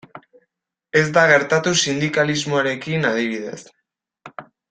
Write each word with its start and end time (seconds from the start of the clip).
Ez 1.01 1.03
da 1.17 1.25
gertatu 1.31 1.73
sindikalismoarekin, 1.83 3.07
adibidez. 3.13 3.61